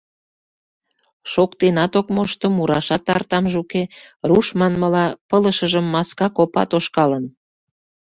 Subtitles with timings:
[1.31, 3.83] Шоктенат ок мошто, мурашат артамже уке,
[4.29, 7.25] руш манмыла, пылышыжым маска копа тошкалын.